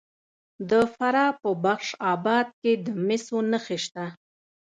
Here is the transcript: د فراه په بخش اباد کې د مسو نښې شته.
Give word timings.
د 0.69 0.71
فراه 0.95 1.31
په 1.41 1.49
بخش 1.65 1.87
اباد 2.13 2.47
کې 2.61 2.71
د 2.85 2.87
مسو 3.07 3.37
نښې 3.51 3.77
شته. 3.85 4.05